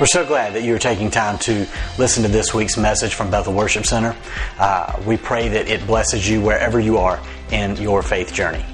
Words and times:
We're 0.00 0.06
so 0.06 0.24
glad 0.24 0.54
that 0.54 0.62
you're 0.62 0.78
taking 0.78 1.10
time 1.10 1.36
to 1.40 1.66
listen 1.98 2.22
to 2.22 2.28
this 2.30 2.54
week's 2.54 2.78
message 2.78 3.12
from 3.12 3.30
Bethel 3.30 3.52
Worship 3.52 3.84
Center. 3.84 4.16
Uh, 4.58 4.98
we 5.06 5.18
pray 5.18 5.50
that 5.50 5.68
it 5.68 5.86
blesses 5.86 6.26
you 6.26 6.40
wherever 6.40 6.80
you 6.80 6.96
are 6.96 7.20
in 7.50 7.76
your 7.76 8.02
faith 8.02 8.32
journey. 8.32 8.64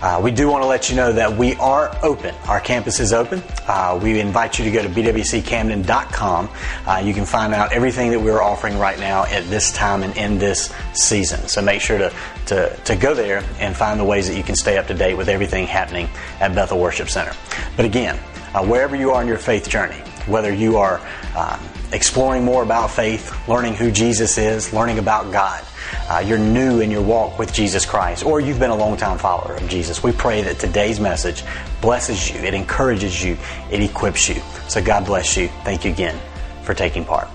Uh, 0.00 0.20
we 0.22 0.30
do 0.30 0.46
want 0.46 0.62
to 0.62 0.68
let 0.68 0.88
you 0.88 0.94
know 0.94 1.12
that 1.12 1.36
we 1.36 1.56
are 1.56 1.92
open. 2.04 2.32
Our 2.46 2.60
campus 2.60 3.00
is 3.00 3.12
open. 3.12 3.42
Uh, 3.66 3.98
we 4.00 4.20
invite 4.20 4.60
you 4.60 4.66
to 4.66 4.70
go 4.70 4.80
to 4.80 4.88
bwccamden.com. 4.88 6.48
Uh, 6.86 7.02
you 7.04 7.12
can 7.12 7.26
find 7.26 7.54
out 7.54 7.72
everything 7.72 8.12
that 8.12 8.20
we're 8.20 8.40
offering 8.40 8.78
right 8.78 9.00
now 9.00 9.24
at 9.24 9.50
this 9.50 9.72
time 9.72 10.04
and 10.04 10.16
in 10.16 10.38
this 10.38 10.72
season. 10.92 11.40
So 11.48 11.60
make 11.60 11.80
sure 11.80 11.98
to, 11.98 12.12
to, 12.46 12.76
to 12.84 12.94
go 12.94 13.14
there 13.14 13.42
and 13.58 13.76
find 13.76 13.98
the 13.98 14.04
ways 14.04 14.28
that 14.28 14.36
you 14.36 14.44
can 14.44 14.54
stay 14.54 14.78
up 14.78 14.86
to 14.86 14.94
date 14.94 15.14
with 15.14 15.28
everything 15.28 15.66
happening 15.66 16.08
at 16.38 16.54
Bethel 16.54 16.78
Worship 16.78 17.08
Center. 17.08 17.32
But 17.76 17.84
again, 17.84 18.16
uh, 18.54 18.64
wherever 18.64 18.94
you 18.94 19.10
are 19.10 19.20
in 19.22 19.26
your 19.26 19.38
faith 19.38 19.68
journey, 19.68 20.00
whether 20.28 20.52
you 20.52 20.76
are 20.76 21.00
um, 21.36 21.60
exploring 21.92 22.44
more 22.44 22.62
about 22.62 22.90
faith, 22.90 23.34
learning 23.48 23.74
who 23.74 23.90
Jesus 23.90 24.38
is, 24.38 24.72
learning 24.72 24.98
about 24.98 25.32
God, 25.32 25.64
uh, 26.08 26.22
you're 26.24 26.38
new 26.38 26.80
in 26.80 26.90
your 26.90 27.02
walk 27.02 27.38
with 27.38 27.52
Jesus 27.52 27.86
Christ, 27.86 28.24
or 28.24 28.40
you've 28.40 28.58
been 28.58 28.70
a 28.70 28.76
long 28.76 28.96
time 28.96 29.18
follower 29.18 29.54
of 29.54 29.68
Jesus, 29.68 30.02
we 30.02 30.12
pray 30.12 30.42
that 30.42 30.58
today's 30.58 31.00
message 31.00 31.42
blesses 31.80 32.30
you, 32.30 32.38
it 32.40 32.54
encourages 32.54 33.22
you, 33.22 33.36
it 33.70 33.80
equips 33.80 34.28
you. 34.28 34.40
So 34.68 34.82
God 34.82 35.06
bless 35.06 35.36
you. 35.36 35.48
Thank 35.64 35.84
you 35.84 35.92
again 35.92 36.18
for 36.62 36.74
taking 36.74 37.04
part. 37.04 37.28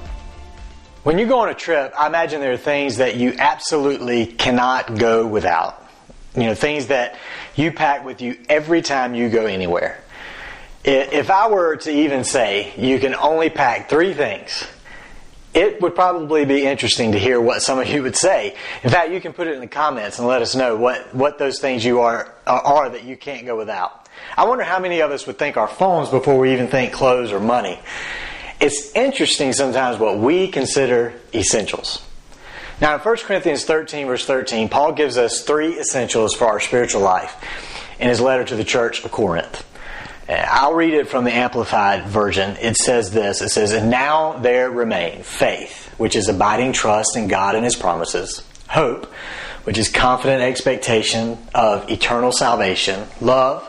When 1.03 1.17
you 1.17 1.25
go 1.25 1.39
on 1.39 1.49
a 1.49 1.53
trip, 1.53 1.94
I 1.97 2.07
imagine 2.07 2.39
there 2.39 2.53
are 2.53 2.57
things 2.57 2.97
that 2.97 3.17
you 3.17 3.35
absolutely 3.38 4.25
cannot 4.25 4.97
go 4.97 5.27
without. 5.27 5.80
You 6.35 6.44
know, 6.44 6.55
things 6.55 6.88
that 6.88 7.17
you 7.55 7.71
pack 7.71 8.05
with 8.05 8.21
you 8.21 8.38
every 8.49 8.81
time 8.81 9.13
you 9.13 9.30
go 9.30 9.45
anywhere. 9.45 10.02
If 10.83 11.31
I 11.31 11.49
were 11.49 11.77
to 11.77 11.91
even 11.91 12.23
say 12.23 12.73
you 12.77 12.99
can 12.99 13.15
only 13.15 13.49
pack 13.49 13.89
three 13.89 14.13
things, 14.13 14.66
it 15.53 15.81
would 15.81 15.95
probably 15.95 16.45
be 16.45 16.66
interesting 16.66 17.11
to 17.11 17.19
hear 17.19 17.39
what 17.39 17.61
some 17.61 17.80
of 17.80 17.88
you 17.88 18.03
would 18.03 18.16
say. 18.16 18.55
In 18.83 18.89
fact, 18.89 19.11
you 19.11 19.21
can 19.21 19.33
put 19.33 19.47
it 19.47 19.53
in 19.53 19.61
the 19.61 19.67
comments 19.67 20.19
and 20.19 20.27
let 20.27 20.41
us 20.41 20.55
know 20.55 20.75
what, 20.75 21.13
what 21.13 21.38
those 21.38 21.59
things 21.59 21.85
you 21.85 22.02
are, 22.02 22.33
are 22.45 22.89
that 22.89 23.03
you 23.03 23.16
can't 23.16 23.45
go 23.45 23.55
without. 23.55 24.09
I 24.35 24.45
wonder 24.45 24.63
how 24.63 24.80
many 24.80 25.02
of 25.02 25.11
us 25.11 25.27
would 25.27 25.38
think 25.38 25.55
our 25.55 25.67
phones 25.67 26.09
before 26.09 26.38
we 26.39 26.53
even 26.53 26.67
think 26.67 26.91
clothes 26.91 27.31
or 27.31 27.39
money. 27.39 27.80
It's 28.59 28.91
interesting 28.93 29.53
sometimes 29.53 29.99
what 29.99 30.17
we 30.17 30.47
consider 30.47 31.13
essentials. 31.33 32.03
Now, 32.81 32.95
in 32.95 32.99
1 32.99 33.17
Corinthians 33.17 33.63
13, 33.65 34.08
verse 34.08 34.25
13, 34.25 34.69
Paul 34.69 34.93
gives 34.93 35.17
us 35.17 35.43
three 35.43 35.80
essentials 35.80 36.33
for 36.33 36.45
our 36.45 36.59
spiritual 36.59 37.02
life 37.02 37.36
in 37.99 38.09
his 38.09 38.19
letter 38.19 38.43
to 38.43 38.55
the 38.55 38.63
church 38.63 39.03
of 39.05 39.11
Corinth. 39.11 39.65
Uh, 40.27 40.33
I'll 40.33 40.73
read 40.73 40.93
it 40.93 41.07
from 41.07 41.25
the 41.25 41.33
Amplified 41.33 42.05
Version. 42.05 42.55
It 42.61 42.77
says 42.77 43.11
this 43.11 43.41
It 43.41 43.49
says, 43.49 43.73
And 43.73 43.89
now 43.89 44.38
there 44.38 44.69
remain 44.71 45.23
faith, 45.23 45.93
which 45.97 46.15
is 46.15 46.30
abiding 46.30 46.73
trust 46.73 47.15
in 47.15 47.27
God 47.27 47.55
and 47.55 47.63
His 47.63 47.75
promises, 47.75 48.43
hope, 48.69 49.05
which 49.65 49.77
is 49.77 49.89
confident 49.89 50.41
expectation 50.41 51.38
of 51.53 51.89
eternal 51.89 52.31
salvation, 52.31 53.07
love, 53.19 53.67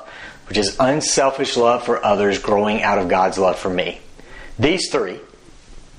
which 0.49 0.59
is 0.59 0.77
unselfish 0.79 1.57
love 1.57 1.85
for 1.85 2.05
others 2.05 2.39
growing 2.39 2.83
out 2.83 2.99
of 2.99 3.09
God's 3.09 3.39
love 3.39 3.59
for 3.59 3.71
me. 3.71 4.01
These 4.59 4.91
three, 4.91 5.19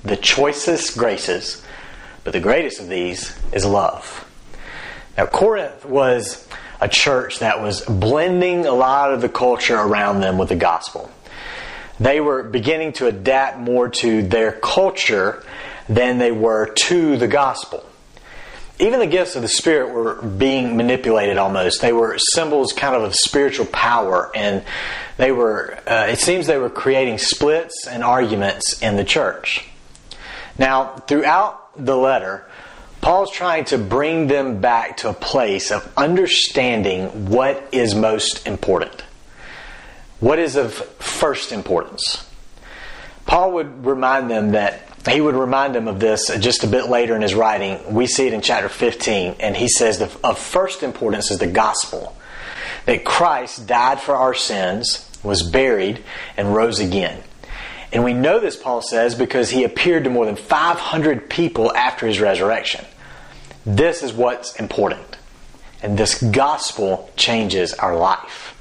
the 0.04 0.16
choicest 0.16 0.96
graces, 0.96 1.62
but 2.24 2.32
the 2.32 2.40
greatest 2.40 2.80
of 2.80 2.88
these 2.88 3.36
is 3.52 3.64
love. 3.64 4.22
Now, 5.16 5.26
Corinth 5.26 5.84
was 5.84 6.46
a 6.80 6.88
church 6.88 7.38
that 7.40 7.62
was 7.62 7.82
blending 7.82 8.66
a 8.66 8.72
lot 8.72 9.12
of 9.12 9.20
the 9.20 9.28
culture 9.28 9.76
around 9.76 10.20
them 10.20 10.38
with 10.38 10.48
the 10.48 10.56
gospel. 10.56 11.10
They 11.98 12.20
were 12.20 12.42
beginning 12.42 12.92
to 12.94 13.06
adapt 13.06 13.58
more 13.58 13.88
to 13.88 14.22
their 14.22 14.52
culture 14.52 15.42
than 15.88 16.18
they 16.18 16.32
were 16.32 16.66
to 16.66 17.16
the 17.16 17.28
gospel. 17.28 17.84
Even 18.78 19.00
the 19.00 19.06
gifts 19.06 19.36
of 19.36 19.42
the 19.42 19.48
Spirit 19.48 19.94
were 19.94 20.20
being 20.20 20.76
manipulated 20.76 21.38
almost. 21.38 21.80
They 21.80 21.94
were 21.94 22.18
symbols 22.18 22.74
kind 22.74 22.94
of 22.94 23.04
of 23.04 23.14
spiritual 23.14 23.64
power, 23.66 24.30
and 24.34 24.62
they 25.16 25.32
were, 25.32 25.78
uh, 25.86 26.08
it 26.10 26.18
seems 26.18 26.46
they 26.46 26.58
were 26.58 26.68
creating 26.68 27.16
splits 27.16 27.86
and 27.86 28.04
arguments 28.04 28.82
in 28.82 28.96
the 28.96 29.04
church. 29.04 29.66
Now, 30.58 30.96
throughout 31.08 31.82
the 31.82 31.96
letter, 31.96 32.44
Paul's 33.06 33.30
trying 33.30 33.66
to 33.66 33.78
bring 33.78 34.26
them 34.26 34.60
back 34.60 34.96
to 34.96 35.08
a 35.08 35.12
place 35.12 35.70
of 35.70 35.88
understanding 35.96 37.30
what 37.30 37.68
is 37.70 37.94
most 37.94 38.44
important. 38.48 39.04
What 40.18 40.40
is 40.40 40.56
of 40.56 40.74
first 40.74 41.52
importance? 41.52 42.28
Paul 43.24 43.52
would 43.52 43.86
remind 43.86 44.28
them 44.28 44.50
that 44.50 44.88
he 45.08 45.20
would 45.20 45.36
remind 45.36 45.76
them 45.76 45.86
of 45.86 46.00
this 46.00 46.36
just 46.40 46.64
a 46.64 46.66
bit 46.66 46.88
later 46.88 47.14
in 47.14 47.22
his 47.22 47.32
writing. 47.32 47.94
We 47.94 48.08
see 48.08 48.26
it 48.26 48.32
in 48.32 48.40
chapter 48.40 48.68
15, 48.68 49.36
and 49.38 49.56
he 49.56 49.68
says 49.68 50.00
that 50.00 50.10
of 50.24 50.36
first 50.36 50.82
importance 50.82 51.30
is 51.30 51.38
the 51.38 51.46
gospel 51.46 52.16
that 52.86 53.04
Christ 53.04 53.68
died 53.68 54.00
for 54.00 54.16
our 54.16 54.34
sins, 54.34 55.08
was 55.22 55.44
buried, 55.44 56.02
and 56.36 56.56
rose 56.56 56.80
again. 56.80 57.22
And 57.92 58.02
we 58.02 58.14
know 58.14 58.40
this, 58.40 58.56
Paul 58.56 58.82
says, 58.82 59.14
because 59.14 59.48
he 59.48 59.62
appeared 59.62 60.02
to 60.04 60.10
more 60.10 60.26
than 60.26 60.34
500 60.34 61.30
people 61.30 61.72
after 61.72 62.08
his 62.08 62.18
resurrection. 62.20 62.84
This 63.66 64.02
is 64.02 64.12
what's 64.12 64.54
important. 64.56 65.18
And 65.82 65.98
this 65.98 66.22
gospel 66.22 67.10
changes 67.16 67.74
our 67.74 67.96
life. 67.96 68.54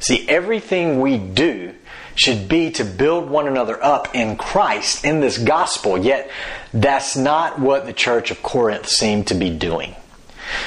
See, 0.00 0.28
everything 0.28 1.00
we 1.00 1.16
do 1.16 1.74
should 2.16 2.48
be 2.48 2.70
to 2.72 2.84
build 2.84 3.30
one 3.30 3.46
another 3.46 3.82
up 3.82 4.14
in 4.14 4.36
Christ, 4.36 5.04
in 5.04 5.20
this 5.20 5.38
gospel, 5.38 5.96
yet 5.96 6.30
that's 6.74 7.16
not 7.16 7.58
what 7.58 7.86
the 7.86 7.92
church 7.92 8.30
of 8.30 8.42
Corinth 8.42 8.88
seemed 8.88 9.28
to 9.28 9.34
be 9.34 9.50
doing. 9.50 9.94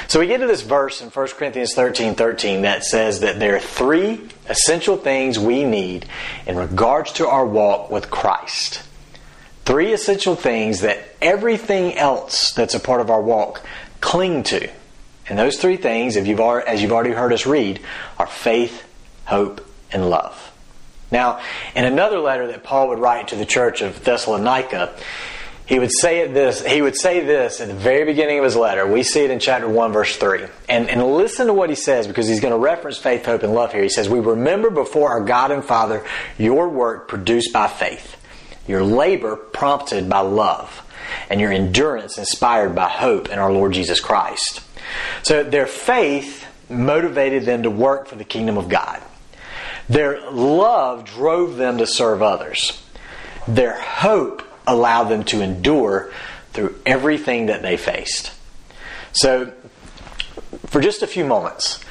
So 0.08 0.20
we 0.20 0.26
get 0.26 0.38
to 0.38 0.46
this 0.46 0.62
verse 0.62 1.00
in 1.00 1.08
1 1.08 1.28
Corinthians 1.28 1.74
13 1.74 2.14
13 2.14 2.62
that 2.62 2.84
says 2.84 3.20
that 3.20 3.38
there 3.38 3.56
are 3.56 3.60
three 3.60 4.28
essential 4.48 4.96
things 4.96 5.38
we 5.38 5.64
need 5.64 6.06
in 6.46 6.56
regards 6.56 7.12
to 7.14 7.26
our 7.26 7.46
walk 7.46 7.90
with 7.90 8.10
Christ. 8.10 8.82
Three 9.70 9.92
essential 9.92 10.34
things 10.34 10.80
that 10.80 10.98
everything 11.22 11.96
else 11.96 12.50
that's 12.50 12.74
a 12.74 12.80
part 12.80 13.00
of 13.00 13.08
our 13.08 13.22
walk 13.22 13.64
cling 14.00 14.42
to. 14.42 14.68
And 15.28 15.38
those 15.38 15.58
three 15.58 15.76
things, 15.76 16.16
if 16.16 16.26
you've 16.26 16.40
already, 16.40 16.66
as 16.66 16.82
you've 16.82 16.90
already 16.90 17.12
heard 17.12 17.32
us 17.32 17.46
read, 17.46 17.78
are 18.18 18.26
faith, 18.26 18.82
hope, 19.26 19.64
and 19.92 20.10
love. 20.10 20.50
Now, 21.12 21.40
in 21.76 21.84
another 21.84 22.18
letter 22.18 22.48
that 22.48 22.64
Paul 22.64 22.88
would 22.88 22.98
write 22.98 23.28
to 23.28 23.36
the 23.36 23.46
church 23.46 23.80
of 23.80 24.02
Thessalonica, 24.02 24.92
he 25.66 25.78
would 25.78 25.92
say 25.92 26.26
this 26.26 26.66
he 26.66 26.82
would 26.82 26.96
say 26.96 27.24
this 27.24 27.60
at 27.60 27.68
the 27.68 27.74
very 27.74 28.04
beginning 28.04 28.38
of 28.38 28.44
his 28.44 28.56
letter 28.56 28.84
we 28.84 29.04
see 29.04 29.20
it 29.20 29.30
in 29.30 29.38
chapter 29.38 29.68
1 29.68 29.92
verse 29.92 30.16
3 30.16 30.46
and, 30.68 30.90
and 30.90 31.00
listen 31.14 31.46
to 31.46 31.54
what 31.54 31.70
he 31.70 31.76
says 31.76 32.08
because 32.08 32.26
he's 32.26 32.40
going 32.40 32.50
to 32.50 32.58
reference 32.58 32.98
faith 32.98 33.24
hope 33.24 33.44
and 33.44 33.54
love 33.54 33.70
here 33.70 33.84
he 33.84 33.88
says 33.88 34.08
we 34.08 34.18
remember 34.18 34.68
before 34.68 35.10
our 35.10 35.20
god 35.20 35.52
and 35.52 35.64
father 35.64 36.04
your 36.38 36.68
work 36.68 37.06
produced 37.06 37.52
by 37.52 37.68
faith 37.68 38.19
your 38.66 38.82
labor 38.82 39.36
prompted 39.36 40.08
by 40.08 40.20
love, 40.20 40.86
and 41.28 41.40
your 41.40 41.52
endurance 41.52 42.18
inspired 42.18 42.74
by 42.74 42.88
hope 42.88 43.28
in 43.28 43.38
our 43.38 43.52
Lord 43.52 43.72
Jesus 43.72 44.00
Christ. 44.00 44.60
So 45.22 45.42
their 45.42 45.66
faith 45.66 46.46
motivated 46.68 47.44
them 47.44 47.64
to 47.64 47.70
work 47.70 48.06
for 48.06 48.16
the 48.16 48.24
kingdom 48.24 48.56
of 48.56 48.68
God. 48.68 49.02
Their 49.88 50.30
love 50.30 51.04
drove 51.04 51.56
them 51.56 51.78
to 51.78 51.86
serve 51.86 52.22
others. 52.22 52.80
Their 53.48 53.80
hope 53.80 54.42
allowed 54.66 55.04
them 55.04 55.24
to 55.24 55.42
endure 55.42 56.12
through 56.52 56.80
everything 56.86 57.46
that 57.46 57.62
they 57.62 57.76
faced. 57.76 58.32
So, 59.12 59.52
for 60.66 60.80
just 60.80 61.02
a 61.02 61.06
few 61.06 61.24
moments, 61.24 61.84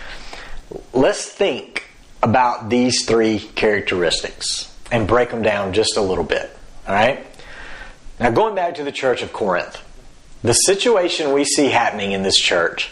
let's 0.94 1.26
think 1.26 1.84
about 2.24 2.70
these 2.70 3.06
three 3.06 3.40
characteristics 3.40 4.74
and 4.92 5.08
break 5.08 5.30
them 5.30 5.42
down 5.42 5.74
just 5.74 5.98
a 5.98 6.02
little 6.02 6.24
bit. 6.24 6.56
Right? 6.90 7.26
Now, 8.20 8.32
going 8.32 8.56
back 8.56 8.76
to 8.76 8.84
the 8.84 8.92
church 8.92 9.22
of 9.22 9.32
Corinth, 9.32 9.80
the 10.44 10.54
situation 10.54 11.34
we 11.34 11.46
see 11.46 11.68
happening 11.68 12.14
in 12.14 12.24
this 12.24 12.38
church 12.38 12.90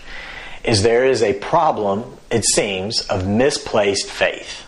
is 0.63 0.83
there 0.83 1.05
is 1.05 1.23
a 1.23 1.33
problem, 1.33 2.17
it 2.29 2.45
seems, 2.45 3.01
of 3.07 3.27
misplaced 3.27 4.07
faith. 4.07 4.63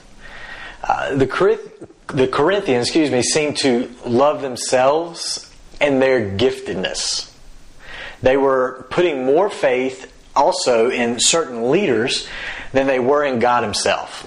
Uh, 0.84 1.16
the, 1.16 1.60
the 2.08 2.28
Corinthians, 2.28 2.88
excuse 2.88 3.12
me, 3.12 3.22
seem 3.22 3.54
to 3.54 3.94
love 4.06 4.42
themselves 4.42 5.54
and 5.80 6.02
their 6.02 6.22
giftedness. 6.31 7.31
They 8.22 8.36
were 8.36 8.88
putting 8.90 9.26
more 9.26 9.50
faith 9.50 10.12
also 10.36 10.90
in 10.90 11.20
certain 11.20 11.70
leaders 11.70 12.28
than 12.72 12.88
they 12.88 13.00
were 13.00 13.24
in 13.24 13.40
God 13.40 13.64
Himself. 13.64 14.26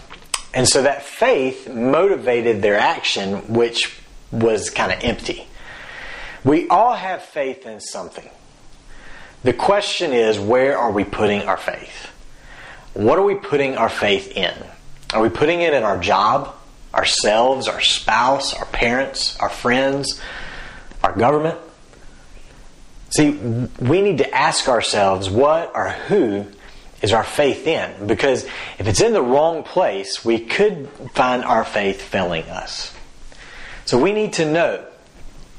And 0.55 0.69
so 0.69 0.83
that 0.83 1.03
faith 1.03 1.69
motivated 1.69 2.63
their 2.63 2.79
action, 2.79 3.53
which 3.53 4.02
was 4.33 4.71
kind 4.71 4.91
of 4.91 4.99
empty. 5.05 5.47
We 6.45 6.69
all 6.69 6.95
have 6.95 7.23
faith 7.23 7.67
in 7.67 7.81
something. 7.81 8.29
The 9.45 9.53
question 9.53 10.13
is, 10.13 10.39
where 10.39 10.77
are 10.77 10.91
we 10.91 11.05
putting 11.05 11.43
our 11.43 11.57
faith? 11.57 12.11
What 12.95 13.19
are 13.19 13.25
we 13.25 13.35
putting 13.35 13.77
our 13.77 13.89
faith 13.89 14.37
in? 14.37 14.55
Are 15.15 15.23
we 15.23 15.29
putting 15.29 15.61
it 15.61 15.75
in 15.75 15.83
our 15.83 15.99
job, 15.99 16.55
ourselves, 16.95 17.69
our 17.69 17.81
spouse, 17.81 18.55
our 18.55 18.67
parents, 18.67 19.37
our 19.39 19.49
friends, 19.49 20.21
our 21.03 21.13
government? 21.17 21.59
See, 23.11 23.31
we 23.31 24.01
need 24.01 24.19
to 24.19 24.35
ask 24.35 24.69
ourselves 24.69 25.29
what 25.29 25.73
or 25.75 25.91
who 25.91 26.47
is 27.03 27.13
our 27.13 27.25
faith 27.25 27.67
in? 27.67 28.07
Because 28.07 28.45
if 28.79 28.87
it's 28.87 29.01
in 29.01 29.13
the 29.13 29.23
wrong 29.23 29.65
place, 29.65 30.25
we 30.25 30.39
could 30.39 30.89
find 31.15 31.45
our 31.45 31.65
faith 31.65 32.01
failing 32.01 32.45
us. 32.45 32.95
So 33.85 33.99
we 33.99 34.13
need 34.13 34.35
to 34.35 34.51
know, 34.51 34.85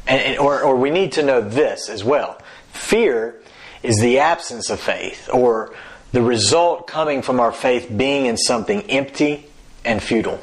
and, 0.07 0.37
or, 0.39 0.61
or 0.61 0.75
we 0.75 0.89
need 0.89 1.13
to 1.13 1.23
know 1.23 1.41
this 1.41 1.89
as 1.89 2.03
well. 2.03 2.39
Fear 2.71 3.35
is 3.81 3.99
the 3.99 4.19
absence 4.19 4.69
of 4.69 4.79
faith, 4.79 5.29
or 5.31 5.75
the 6.11 6.21
result 6.21 6.87
coming 6.87 7.21
from 7.21 7.39
our 7.39 7.51
faith 7.51 7.91
being 7.95 8.27
in 8.27 8.37
something 8.37 8.81
empty 8.83 9.45
and 9.83 10.01
futile. 10.01 10.39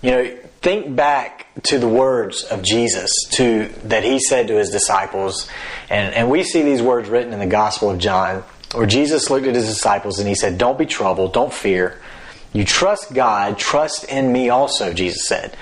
You 0.00 0.10
know, 0.10 0.36
think 0.60 0.94
back 0.94 1.46
to 1.64 1.78
the 1.78 1.88
words 1.88 2.44
of 2.44 2.62
Jesus 2.62 3.10
to 3.32 3.68
that 3.84 4.04
he 4.04 4.20
said 4.20 4.48
to 4.48 4.56
his 4.56 4.70
disciples, 4.70 5.48
and, 5.90 6.14
and 6.14 6.30
we 6.30 6.44
see 6.44 6.62
these 6.62 6.82
words 6.82 7.08
written 7.08 7.32
in 7.32 7.38
the 7.38 7.46
Gospel 7.46 7.90
of 7.90 7.98
John, 7.98 8.44
where 8.74 8.86
Jesus 8.86 9.30
looked 9.30 9.46
at 9.46 9.54
his 9.54 9.66
disciples 9.66 10.18
and 10.18 10.28
he 10.28 10.34
said, 10.34 10.58
Don't 10.58 10.78
be 10.78 10.86
troubled, 10.86 11.32
don't 11.32 11.52
fear. 11.52 12.00
You 12.52 12.64
trust 12.64 13.12
God, 13.12 13.58
trust 13.58 14.04
in 14.04 14.32
me 14.32 14.48
also, 14.48 14.92
Jesus 14.92 15.26
said. 15.26 15.56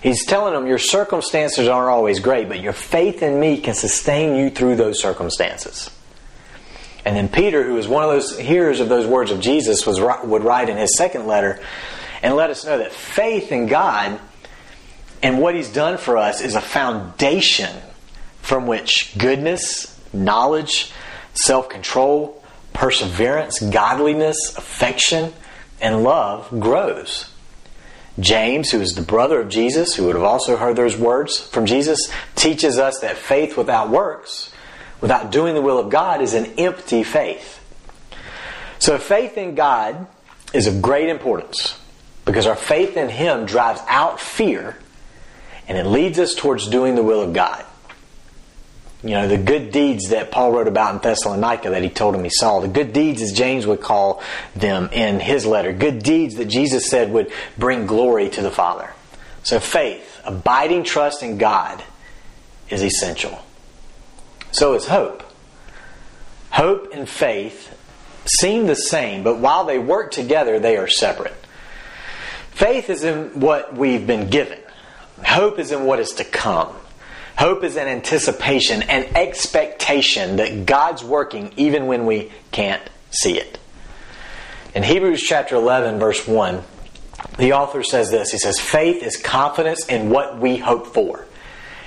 He's 0.00 0.24
telling 0.24 0.54
them 0.54 0.66
your 0.66 0.78
circumstances 0.78 1.66
aren't 1.66 1.90
always 1.90 2.20
great, 2.20 2.48
but 2.48 2.60
your 2.60 2.72
faith 2.72 3.22
in 3.22 3.40
me 3.40 3.60
can 3.60 3.74
sustain 3.74 4.36
you 4.36 4.50
through 4.50 4.76
those 4.76 5.00
circumstances. 5.00 5.90
And 7.04 7.16
then 7.16 7.28
Peter, 7.28 7.64
who 7.64 7.74
was 7.74 7.88
one 7.88 8.04
of 8.04 8.10
those 8.10 8.38
hearers 8.38 8.80
of 8.80 8.88
those 8.88 9.06
words 9.06 9.30
of 9.30 9.40
Jesus, 9.40 9.86
was 9.86 10.00
would 10.00 10.44
write 10.44 10.68
in 10.68 10.76
his 10.76 10.96
second 10.96 11.26
letter 11.26 11.60
and 12.22 12.36
let 12.36 12.50
us 12.50 12.64
know 12.64 12.78
that 12.78 12.92
faith 12.92 13.50
in 13.50 13.66
God 13.66 14.20
and 15.22 15.40
what 15.40 15.54
He's 15.54 15.72
done 15.72 15.98
for 15.98 16.16
us 16.16 16.40
is 16.40 16.54
a 16.54 16.60
foundation 16.60 17.74
from 18.40 18.66
which 18.66 19.16
goodness, 19.18 19.98
knowledge, 20.12 20.92
self 21.34 21.68
control, 21.68 22.42
perseverance, 22.72 23.60
godliness, 23.60 24.56
affection, 24.56 25.32
and 25.80 26.02
love 26.02 26.48
grows. 26.50 27.30
James, 28.20 28.70
who 28.70 28.80
is 28.80 28.94
the 28.94 29.02
brother 29.02 29.40
of 29.40 29.48
Jesus, 29.48 29.94
who 29.94 30.06
would 30.06 30.14
have 30.14 30.24
also 30.24 30.56
heard 30.56 30.76
those 30.76 30.96
words 30.96 31.38
from 31.38 31.66
Jesus, 31.66 31.98
teaches 32.34 32.78
us 32.78 33.00
that 33.00 33.16
faith 33.16 33.56
without 33.56 33.90
works, 33.90 34.52
without 35.00 35.30
doing 35.30 35.54
the 35.54 35.62
will 35.62 35.78
of 35.78 35.90
God, 35.90 36.20
is 36.20 36.34
an 36.34 36.46
empty 36.58 37.02
faith. 37.04 37.54
So 38.78 38.98
faith 38.98 39.36
in 39.36 39.54
God 39.54 40.06
is 40.52 40.66
of 40.66 40.82
great 40.82 41.08
importance 41.08 41.78
because 42.24 42.46
our 42.46 42.56
faith 42.56 42.96
in 42.96 43.08
Him 43.08 43.46
drives 43.46 43.80
out 43.88 44.20
fear 44.20 44.76
and 45.66 45.76
it 45.76 45.86
leads 45.86 46.18
us 46.18 46.34
towards 46.34 46.68
doing 46.68 46.94
the 46.94 47.02
will 47.02 47.20
of 47.20 47.32
God. 47.32 47.64
You 49.02 49.10
know, 49.10 49.28
the 49.28 49.38
good 49.38 49.70
deeds 49.70 50.08
that 50.08 50.32
Paul 50.32 50.52
wrote 50.52 50.66
about 50.66 50.94
in 50.94 51.00
Thessalonica 51.00 51.70
that 51.70 51.82
he 51.82 51.88
told 51.88 52.16
him 52.16 52.24
he 52.24 52.30
saw. 52.30 52.58
The 52.58 52.68
good 52.68 52.92
deeds, 52.92 53.22
as 53.22 53.32
James 53.32 53.64
would 53.64 53.80
call 53.80 54.22
them 54.56 54.88
in 54.92 55.20
his 55.20 55.46
letter. 55.46 55.72
Good 55.72 56.02
deeds 56.02 56.34
that 56.34 56.46
Jesus 56.46 56.88
said 56.88 57.12
would 57.12 57.30
bring 57.56 57.86
glory 57.86 58.28
to 58.30 58.42
the 58.42 58.50
Father. 58.50 58.92
So 59.44 59.60
faith, 59.60 60.20
abiding 60.24 60.82
trust 60.82 61.22
in 61.22 61.38
God, 61.38 61.82
is 62.70 62.82
essential. 62.82 63.38
So 64.50 64.74
is 64.74 64.86
hope. 64.86 65.22
Hope 66.50 66.92
and 66.92 67.08
faith 67.08 67.74
seem 68.24 68.66
the 68.66 68.74
same, 68.74 69.22
but 69.22 69.38
while 69.38 69.64
they 69.64 69.78
work 69.78 70.10
together, 70.10 70.58
they 70.58 70.76
are 70.76 70.88
separate. 70.88 71.36
Faith 72.50 72.90
is 72.90 73.04
in 73.04 73.40
what 73.40 73.74
we've 73.74 74.06
been 74.06 74.28
given. 74.28 74.58
Hope 75.24 75.60
is 75.60 75.70
in 75.70 75.84
what 75.84 76.00
is 76.00 76.10
to 76.14 76.24
come. 76.24 76.74
Hope 77.38 77.62
is 77.62 77.76
an 77.76 77.86
anticipation, 77.86 78.82
an 78.82 79.14
expectation 79.14 80.36
that 80.36 80.66
God's 80.66 81.04
working 81.04 81.52
even 81.56 81.86
when 81.86 82.04
we 82.04 82.32
can't 82.50 82.82
see 83.12 83.38
it. 83.38 83.60
In 84.74 84.82
Hebrews 84.82 85.22
chapter 85.22 85.54
11, 85.54 86.00
verse 86.00 86.26
1, 86.26 86.64
the 87.38 87.52
author 87.52 87.84
says 87.84 88.10
this 88.10 88.32
He 88.32 88.38
says, 88.38 88.58
Faith 88.58 89.04
is 89.04 89.16
confidence 89.16 89.86
in 89.86 90.10
what 90.10 90.40
we 90.40 90.56
hope 90.56 90.88
for. 90.88 91.26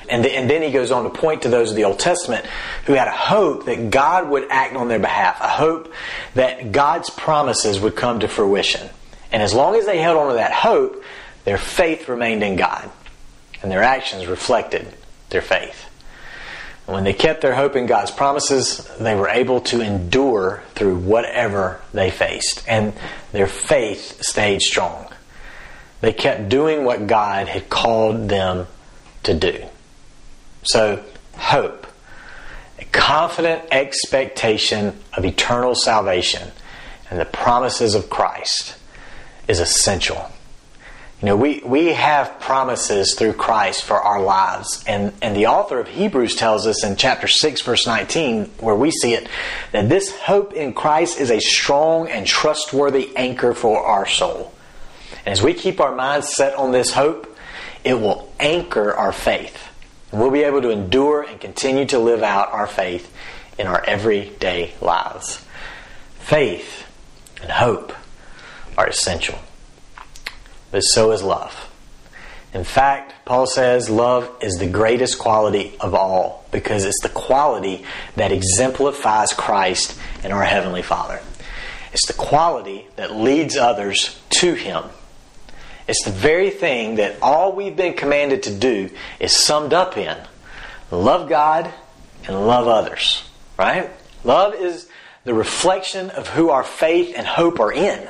And, 0.07 0.25
and 0.25 0.49
then 0.49 0.61
he 0.61 0.71
goes 0.71 0.89
on 0.89 1.03
to 1.03 1.09
point 1.09 1.41
to 1.41 1.49
those 1.49 1.71
of 1.71 1.75
the 1.75 1.83
Old 1.83 1.99
Testament 1.99 2.45
who 2.85 2.93
had 2.93 3.09
a 3.09 3.11
hope 3.11 3.65
that 3.65 3.89
God 3.89 4.29
would 4.29 4.47
act 4.49 4.77
on 4.77 4.87
their 4.87 4.99
behalf, 4.99 5.41
a 5.41 5.49
hope 5.49 5.93
that 6.33 6.71
God's 6.71 7.09
promises 7.09 7.77
would 7.77 7.97
come 7.97 8.21
to 8.21 8.29
fruition. 8.29 8.89
And 9.33 9.43
as 9.43 9.53
long 9.53 9.75
as 9.75 9.85
they 9.85 9.97
held 9.97 10.15
on 10.15 10.29
to 10.29 10.35
that 10.35 10.53
hope, 10.53 11.03
their 11.43 11.57
faith 11.57 12.07
remained 12.07 12.41
in 12.41 12.55
God, 12.55 12.89
and 13.61 13.69
their 13.69 13.83
actions 13.83 14.27
reflected 14.27 14.95
their 15.31 15.41
faith. 15.41 15.87
when 16.85 17.03
they 17.05 17.13
kept 17.13 17.41
their 17.41 17.55
hope 17.55 17.77
in 17.77 17.85
God's 17.85 18.11
promises, 18.11 18.85
they 18.99 19.15
were 19.15 19.29
able 19.29 19.61
to 19.61 19.79
endure 19.79 20.61
through 20.75 20.97
whatever 20.97 21.79
they 21.93 22.11
faced, 22.11 22.63
and 22.67 22.93
their 23.31 23.47
faith 23.47 24.21
stayed 24.21 24.61
strong. 24.61 25.07
They 26.01 26.11
kept 26.11 26.49
doing 26.49 26.83
what 26.83 27.07
God 27.07 27.47
had 27.47 27.69
called 27.69 28.27
them 28.27 28.67
to 29.23 29.33
do. 29.33 29.63
So, 30.63 31.03
hope, 31.35 31.87
a 32.79 32.85
confident 32.85 33.63
expectation 33.71 34.99
of 35.13 35.23
eternal 35.23 35.75
salvation 35.75 36.51
and 37.09 37.19
the 37.19 37.25
promises 37.25 37.93
of 37.93 38.09
Christ 38.09 38.75
is 39.47 39.59
essential. 39.59 40.31
You 41.21 41.27
know, 41.27 41.35
we, 41.35 41.61
we 41.63 41.87
have 41.89 42.39
promises 42.39 43.13
through 43.13 43.33
Christ 43.33 43.83
for 43.83 43.93
our 43.95 44.19
lives. 44.19 44.83
And, 44.87 45.13
and 45.21 45.35
the 45.35 45.47
author 45.47 45.79
of 45.79 45.87
Hebrews 45.87 46.35
tells 46.35 46.65
us 46.65 46.83
in 46.83 46.95
chapter 46.95 47.27
6, 47.27 47.61
verse 47.61 47.85
19, 47.85 48.45
where 48.59 48.73
we 48.73 48.89
see 48.89 49.13
it, 49.13 49.27
that 49.71 49.87
this 49.87 50.11
hope 50.21 50.53
in 50.53 50.73
Christ 50.73 51.19
is 51.19 51.29
a 51.29 51.39
strong 51.39 52.07
and 52.07 52.25
trustworthy 52.25 53.15
anchor 53.15 53.53
for 53.53 53.83
our 53.83 54.07
soul. 54.07 54.51
And 55.23 55.31
as 55.31 55.43
we 55.43 55.53
keep 55.53 55.79
our 55.79 55.93
minds 55.93 56.33
set 56.33 56.55
on 56.55 56.71
this 56.71 56.91
hope, 56.91 57.37
it 57.83 57.93
will 57.93 58.33
anchor 58.39 58.91
our 58.91 59.13
faith. 59.13 59.67
And 60.11 60.19
we'll 60.19 60.31
be 60.31 60.41
able 60.41 60.63
to 60.63 60.71
endure 60.71 61.21
and 61.21 61.39
continue 61.39 61.85
to 61.85 61.99
live 61.99 62.23
out 62.23 62.51
our 62.51 62.65
faith 62.65 63.13
in 63.59 63.67
our 63.67 63.83
everyday 63.85 64.73
lives. 64.81 65.45
Faith 66.15 66.87
and 67.43 67.51
hope 67.51 67.93
are 68.75 68.87
essential 68.87 69.37
but 70.71 70.81
so 70.81 71.11
is 71.11 71.21
love. 71.21 71.69
In 72.53 72.63
fact, 72.63 73.13
Paul 73.25 73.47
says 73.47 73.89
love 73.89 74.29
is 74.41 74.55
the 74.55 74.67
greatest 74.67 75.19
quality 75.19 75.77
of 75.79 75.93
all 75.93 76.45
because 76.51 76.83
it's 76.83 77.01
the 77.01 77.09
quality 77.09 77.85
that 78.15 78.31
exemplifies 78.31 79.31
Christ 79.31 79.97
and 80.23 80.33
our 80.33 80.43
Heavenly 80.43 80.81
Father. 80.81 81.21
It's 81.93 82.07
the 82.07 82.13
quality 82.13 82.87
that 82.97 83.15
leads 83.15 83.55
others 83.55 84.19
to 84.31 84.53
Him. 84.53 84.83
It's 85.87 86.03
the 86.03 86.11
very 86.11 86.49
thing 86.49 86.95
that 86.95 87.21
all 87.21 87.53
we've 87.53 87.75
been 87.75 87.93
commanded 87.93 88.43
to 88.43 88.53
do 88.53 88.89
is 89.19 89.35
summed 89.35 89.73
up 89.73 89.97
in 89.97 90.17
love 90.89 91.29
God 91.29 91.71
and 92.27 92.47
love 92.47 92.67
others. 92.67 93.23
Right? 93.57 93.89
Love 94.23 94.55
is 94.55 94.87
the 95.23 95.33
reflection 95.33 96.09
of 96.09 96.27
who 96.27 96.49
our 96.49 96.63
faith 96.63 97.13
and 97.15 97.25
hope 97.25 97.59
are 97.59 97.71
in. 97.71 98.09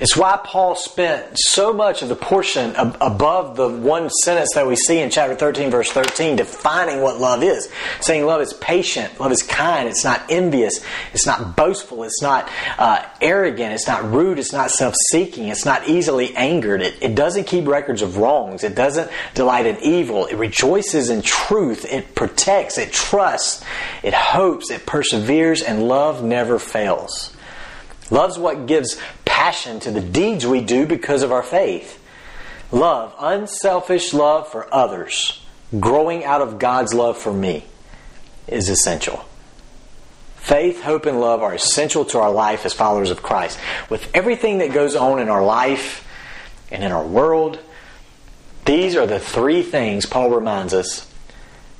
It's 0.00 0.16
why 0.16 0.40
Paul 0.42 0.76
spent 0.76 1.32
so 1.34 1.74
much 1.74 2.00
of 2.00 2.08
the 2.08 2.16
portion 2.16 2.74
above 2.74 3.56
the 3.56 3.68
one 3.68 4.08
sentence 4.08 4.48
that 4.54 4.66
we 4.66 4.74
see 4.74 4.98
in 4.98 5.10
chapter 5.10 5.34
13, 5.34 5.70
verse 5.70 5.90
13, 5.90 6.36
defining 6.36 7.02
what 7.02 7.20
love 7.20 7.42
is. 7.42 7.68
Saying 8.00 8.24
love 8.24 8.40
is 8.40 8.54
patient, 8.54 9.20
love 9.20 9.30
is 9.30 9.42
kind, 9.42 9.86
it's 9.86 10.02
not 10.02 10.22
envious, 10.30 10.82
it's 11.12 11.26
not 11.26 11.54
boastful, 11.54 12.02
it's 12.04 12.22
not 12.22 12.48
uh, 12.78 13.04
arrogant, 13.20 13.74
it's 13.74 13.86
not 13.86 14.10
rude, 14.10 14.38
it's 14.38 14.54
not 14.54 14.70
self 14.70 14.94
seeking, 15.10 15.48
it's 15.48 15.66
not 15.66 15.86
easily 15.86 16.34
angered, 16.34 16.80
it, 16.80 16.96
it 17.02 17.14
doesn't 17.14 17.44
keep 17.44 17.66
records 17.66 18.00
of 18.00 18.16
wrongs, 18.16 18.64
it 18.64 18.74
doesn't 18.74 19.10
delight 19.34 19.66
in 19.66 19.76
evil, 19.82 20.24
it 20.24 20.36
rejoices 20.36 21.10
in 21.10 21.20
truth, 21.20 21.84
it 21.84 22.14
protects, 22.14 22.78
it 22.78 22.90
trusts, 22.90 23.62
it 24.02 24.14
hopes, 24.14 24.70
it 24.70 24.86
perseveres, 24.86 25.60
and 25.60 25.86
love 25.86 26.24
never 26.24 26.58
fails. 26.58 27.36
Love's 28.10 28.38
what 28.38 28.66
gives 28.66 29.00
passion 29.24 29.80
to 29.80 29.90
the 29.90 30.00
deeds 30.00 30.46
we 30.46 30.60
do 30.60 30.86
because 30.86 31.22
of 31.22 31.32
our 31.32 31.42
faith. 31.42 32.02
Love, 32.72 33.14
unselfish 33.18 34.12
love 34.12 34.48
for 34.48 34.72
others, 34.72 35.44
growing 35.78 36.24
out 36.24 36.40
of 36.40 36.58
God's 36.58 36.94
love 36.94 37.16
for 37.16 37.32
me, 37.32 37.64
is 38.46 38.68
essential. 38.68 39.24
Faith, 40.36 40.82
hope, 40.82 41.06
and 41.06 41.20
love 41.20 41.42
are 41.42 41.54
essential 41.54 42.04
to 42.06 42.18
our 42.18 42.30
life 42.30 42.64
as 42.64 42.72
followers 42.72 43.10
of 43.10 43.22
Christ. 43.22 43.58
With 43.88 44.10
everything 44.14 44.58
that 44.58 44.72
goes 44.72 44.96
on 44.96 45.20
in 45.20 45.28
our 45.28 45.44
life 45.44 46.06
and 46.70 46.82
in 46.82 46.92
our 46.92 47.04
world, 47.04 47.58
these 48.64 48.96
are 48.96 49.06
the 49.06 49.20
three 49.20 49.62
things 49.62 50.06
Paul 50.06 50.30
reminds 50.30 50.74
us 50.74 51.12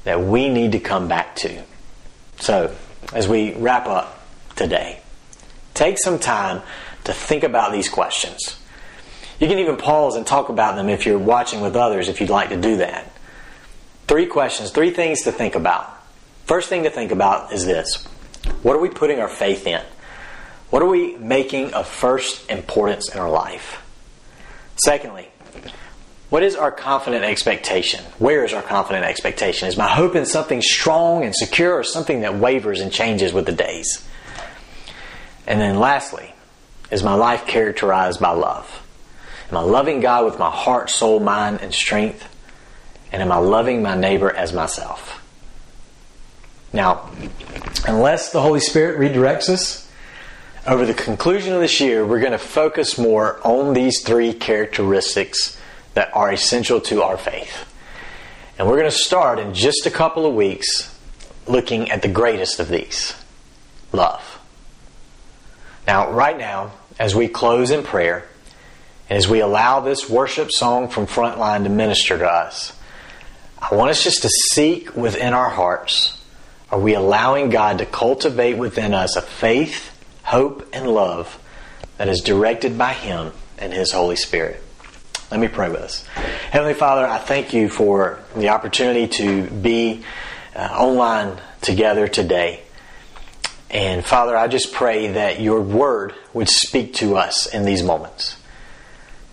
that 0.04 0.20
we 0.20 0.48
need 0.48 0.72
to 0.72 0.80
come 0.80 1.08
back 1.08 1.36
to. 1.36 1.62
So, 2.38 2.74
as 3.12 3.28
we 3.28 3.54
wrap 3.54 3.86
up 3.86 4.22
today, 4.56 5.00
take 5.80 5.98
some 5.98 6.18
time 6.18 6.60
to 7.04 7.12
think 7.14 7.42
about 7.42 7.72
these 7.72 7.88
questions. 7.88 8.60
You 9.38 9.48
can 9.48 9.58
even 9.58 9.78
pause 9.78 10.14
and 10.14 10.26
talk 10.26 10.50
about 10.50 10.76
them 10.76 10.90
if 10.90 11.06
you're 11.06 11.18
watching 11.18 11.62
with 11.62 11.74
others 11.74 12.10
if 12.10 12.20
you'd 12.20 12.28
like 12.28 12.50
to 12.50 12.60
do 12.60 12.76
that. 12.76 13.10
Three 14.06 14.26
questions, 14.26 14.72
three 14.72 14.90
things 14.90 15.22
to 15.22 15.32
think 15.32 15.54
about. 15.54 15.90
First 16.44 16.68
thing 16.68 16.82
to 16.82 16.90
think 16.90 17.12
about 17.12 17.54
is 17.54 17.64
this 17.64 18.04
What 18.62 18.76
are 18.76 18.80
we 18.80 18.90
putting 18.90 19.20
our 19.20 19.28
faith 19.28 19.66
in? 19.66 19.82
What 20.68 20.82
are 20.82 20.88
we 20.88 21.16
making 21.16 21.72
of 21.72 21.88
first 21.88 22.50
importance 22.50 23.08
in 23.10 23.18
our 23.18 23.30
life? 23.30 23.82
Secondly, 24.84 25.28
what 26.28 26.42
is 26.42 26.56
our 26.56 26.70
confident 26.70 27.24
expectation? 27.24 28.04
Where 28.18 28.44
is 28.44 28.52
our 28.52 28.62
confident 28.62 29.06
expectation? 29.06 29.66
Is 29.66 29.78
my 29.78 29.88
hope 29.88 30.14
in 30.14 30.26
something 30.26 30.60
strong 30.60 31.24
and 31.24 31.34
secure 31.34 31.72
or 31.72 31.84
something 31.84 32.20
that 32.20 32.36
wavers 32.36 32.80
and 32.80 32.92
changes 32.92 33.32
with 33.32 33.46
the 33.46 33.52
days? 33.52 34.06
And 35.50 35.60
then 35.60 35.80
lastly, 35.80 36.32
is 36.92 37.02
my 37.02 37.14
life 37.14 37.44
characterized 37.44 38.20
by 38.20 38.30
love? 38.30 38.86
Am 39.50 39.56
I 39.56 39.62
loving 39.62 39.98
God 39.98 40.24
with 40.24 40.38
my 40.38 40.48
heart, 40.48 40.90
soul, 40.90 41.18
mind, 41.18 41.58
and 41.60 41.74
strength? 41.74 42.24
And 43.10 43.20
am 43.20 43.32
I 43.32 43.38
loving 43.38 43.82
my 43.82 43.96
neighbor 43.96 44.30
as 44.30 44.52
myself? 44.52 45.20
Now, 46.72 47.10
unless 47.84 48.30
the 48.30 48.40
Holy 48.40 48.60
Spirit 48.60 49.00
redirects 49.00 49.48
us, 49.48 49.90
over 50.68 50.86
the 50.86 50.94
conclusion 50.94 51.52
of 51.52 51.60
this 51.60 51.80
year, 51.80 52.06
we're 52.06 52.20
going 52.20 52.30
to 52.30 52.38
focus 52.38 52.96
more 52.96 53.44
on 53.44 53.74
these 53.74 54.02
three 54.04 54.32
characteristics 54.32 55.58
that 55.94 56.14
are 56.14 56.30
essential 56.30 56.80
to 56.82 57.02
our 57.02 57.16
faith. 57.16 57.66
And 58.56 58.68
we're 58.68 58.78
going 58.78 58.88
to 58.90 58.96
start 58.96 59.40
in 59.40 59.52
just 59.52 59.84
a 59.84 59.90
couple 59.90 60.26
of 60.26 60.34
weeks 60.34 60.96
looking 61.48 61.90
at 61.90 62.02
the 62.02 62.08
greatest 62.08 62.60
of 62.60 62.68
these 62.68 63.16
love. 63.90 64.29
Now, 65.86 66.10
right 66.10 66.36
now, 66.36 66.72
as 66.98 67.14
we 67.14 67.28
close 67.28 67.70
in 67.70 67.82
prayer, 67.82 68.26
and 69.08 69.16
as 69.16 69.28
we 69.28 69.40
allow 69.40 69.80
this 69.80 70.08
worship 70.08 70.52
song 70.52 70.88
from 70.88 71.06
Frontline 71.06 71.64
to 71.64 71.70
minister 71.70 72.18
to 72.18 72.26
us, 72.26 72.72
I 73.58 73.74
want 73.74 73.90
us 73.90 74.04
just 74.04 74.22
to 74.22 74.28
seek 74.28 74.94
within 74.96 75.34
our 75.34 75.50
hearts 75.50 76.20
are 76.70 76.78
we 76.78 76.94
allowing 76.94 77.50
God 77.50 77.78
to 77.78 77.86
cultivate 77.86 78.54
within 78.54 78.94
us 78.94 79.16
a 79.16 79.22
faith, 79.22 79.90
hope, 80.22 80.68
and 80.72 80.86
love 80.86 81.36
that 81.98 82.08
is 82.08 82.20
directed 82.20 82.78
by 82.78 82.92
Him 82.92 83.32
and 83.58 83.72
His 83.72 83.90
Holy 83.90 84.14
Spirit? 84.14 84.62
Let 85.32 85.40
me 85.40 85.48
pray 85.48 85.68
with 85.68 85.80
us. 85.80 86.04
Heavenly 86.50 86.74
Father, 86.74 87.04
I 87.06 87.18
thank 87.18 87.52
you 87.52 87.68
for 87.68 88.20
the 88.36 88.50
opportunity 88.50 89.08
to 89.18 89.50
be 89.50 90.04
uh, 90.54 90.60
online 90.60 91.40
together 91.60 92.06
today. 92.06 92.62
And 93.70 94.04
Father, 94.04 94.36
I 94.36 94.48
just 94.48 94.72
pray 94.72 95.12
that 95.12 95.40
your 95.40 95.60
word 95.60 96.14
would 96.32 96.48
speak 96.48 96.94
to 96.94 97.16
us 97.16 97.46
in 97.46 97.64
these 97.64 97.82
moments. 97.82 98.36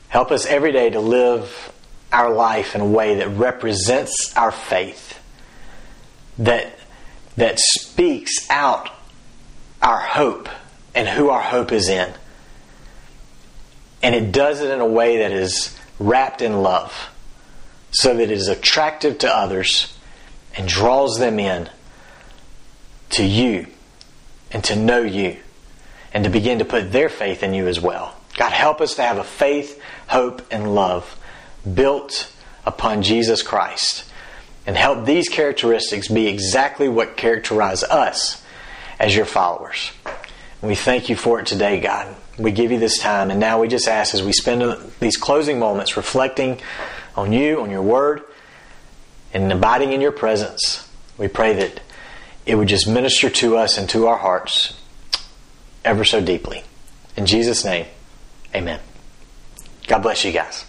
Help 0.09 0.31
us 0.31 0.45
every 0.45 0.71
day 0.71 0.91
to 0.91 0.99
live 0.99 1.73
our 2.13 2.31
life 2.31 2.75
in 2.75 2.81
a 2.81 2.87
way 2.87 3.15
that 3.15 3.29
represents 3.29 4.35
our 4.37 4.51
faith, 4.51 5.19
that, 6.37 6.77
that 7.35 7.59
speaks 7.59 8.47
out 8.49 8.89
our 9.81 9.99
hope 9.99 10.49
and 10.93 11.07
who 11.07 11.29
our 11.29 11.41
hope 11.41 11.71
is 11.71 11.89
in. 11.89 12.13
And 14.03 14.13
it 14.13 14.31
does 14.31 14.61
it 14.61 14.69
in 14.69 14.79
a 14.79 14.87
way 14.87 15.17
that 15.17 15.31
is 15.31 15.75
wrapped 15.99 16.43
in 16.43 16.61
love, 16.61 17.09
so 17.91 18.13
that 18.13 18.21
it 18.21 18.31
is 18.31 18.47
attractive 18.47 19.17
to 19.17 19.35
others 19.35 19.97
and 20.55 20.67
draws 20.67 21.17
them 21.17 21.39
in 21.39 21.69
to 23.09 23.23
you 23.23 23.65
and 24.51 24.63
to 24.65 24.75
know 24.75 25.01
you 25.01 25.37
and 26.13 26.23
to 26.23 26.29
begin 26.29 26.59
to 26.59 26.65
put 26.65 26.91
their 26.91 27.09
faith 27.09 27.43
in 27.43 27.53
you 27.53 27.67
as 27.67 27.79
well. 27.79 28.15
God, 28.37 28.51
help 28.51 28.81
us 28.81 28.95
to 28.95 29.01
have 29.01 29.17
a 29.17 29.23
faith, 29.23 29.81
hope, 30.07 30.41
and 30.51 30.73
love 30.73 31.17
built 31.73 32.31
upon 32.65 33.01
Jesus 33.01 33.41
Christ. 33.41 34.03
And 34.65 34.75
help 34.75 35.05
these 35.05 35.29
characteristics 35.29 36.07
be 36.07 36.27
exactly 36.27 36.89
what 36.89 37.17
characterize 37.17 37.83
us 37.83 38.43
as 38.99 39.15
your 39.15 39.25
followers. 39.25 39.91
we 40.61 40.75
thank 40.75 41.09
you 41.09 41.15
for 41.15 41.39
it 41.39 41.45
today, 41.45 41.79
God. 41.79 42.15
We 42.37 42.51
give 42.51 42.71
you 42.71 42.77
this 42.77 42.99
time, 42.99 43.31
and 43.31 43.39
now 43.39 43.61
we 43.61 43.67
just 43.67 43.87
ask 43.87 44.13
as 44.13 44.21
we 44.21 44.33
spend 44.33 44.63
these 44.99 45.17
closing 45.17 45.57
moments 45.57 45.97
reflecting 45.97 46.59
on 47.15 47.33
you, 47.33 47.61
on 47.61 47.71
your 47.71 47.81
word, 47.81 48.23
and 49.33 49.51
abiding 49.51 49.93
in 49.93 50.01
your 50.01 50.11
presence, 50.11 50.87
we 51.17 51.27
pray 51.27 51.53
that 51.53 51.79
it 52.47 52.55
would 52.55 52.69
just 52.69 52.87
minister 52.87 53.29
to 53.29 53.57
us 53.57 53.77
and 53.77 53.89
to 53.89 54.07
our 54.07 54.17
hearts 54.17 54.73
ever 55.83 56.05
so 56.05 56.21
deeply. 56.21 56.63
In 57.17 57.25
Jesus' 57.25 57.65
name, 57.65 57.85
amen. 58.55 58.79
God 59.87 59.99
bless 59.99 60.23
you 60.23 60.31
guys. 60.31 60.65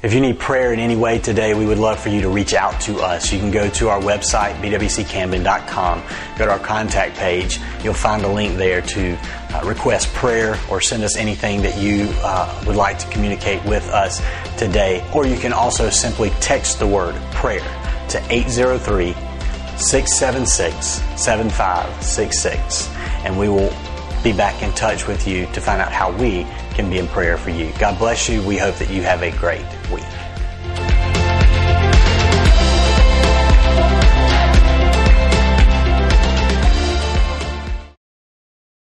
If 0.00 0.14
you 0.14 0.20
need 0.20 0.38
prayer 0.38 0.72
in 0.72 0.78
any 0.78 0.94
way 0.94 1.18
today, 1.18 1.54
we 1.54 1.66
would 1.66 1.78
love 1.78 1.98
for 1.98 2.08
you 2.08 2.20
to 2.20 2.28
reach 2.28 2.54
out 2.54 2.80
to 2.82 3.00
us. 3.00 3.32
You 3.32 3.40
can 3.40 3.50
go 3.50 3.68
to 3.68 3.88
our 3.88 4.00
website, 4.00 4.54
bwccamden.com, 4.60 6.02
go 6.38 6.44
to 6.44 6.52
our 6.52 6.58
contact 6.60 7.16
page. 7.16 7.58
You'll 7.82 7.94
find 7.94 8.24
a 8.24 8.28
link 8.28 8.56
there 8.56 8.80
to 8.80 9.16
uh, 9.16 9.62
request 9.64 10.14
prayer 10.14 10.56
or 10.70 10.80
send 10.80 11.02
us 11.02 11.16
anything 11.16 11.62
that 11.62 11.76
you 11.76 12.06
uh, 12.22 12.62
would 12.64 12.76
like 12.76 13.00
to 13.00 13.08
communicate 13.08 13.64
with 13.64 13.88
us 13.88 14.22
today. 14.56 15.04
Or 15.12 15.26
you 15.26 15.36
can 15.36 15.52
also 15.52 15.90
simply 15.90 16.30
text 16.38 16.78
the 16.78 16.86
word 16.86 17.16
prayer 17.32 17.66
to 18.10 18.24
803 18.30 19.16
676 19.78 20.86
7566. 21.20 22.88
And 23.24 23.38
we 23.38 23.48
will 23.48 23.72
be 24.22 24.32
back 24.32 24.62
in 24.62 24.72
touch 24.72 25.06
with 25.06 25.26
you 25.26 25.46
to 25.46 25.60
find 25.60 25.80
out 25.80 25.92
how 25.92 26.10
we 26.12 26.44
can 26.74 26.90
be 26.90 26.98
in 26.98 27.06
prayer 27.08 27.38
for 27.38 27.50
you. 27.50 27.72
God 27.78 27.98
bless 27.98 28.28
you. 28.28 28.42
We 28.42 28.56
hope 28.56 28.76
that 28.76 28.90
you 28.90 29.02
have 29.02 29.22
a 29.22 29.30
great 29.32 29.64
week. 29.92 30.04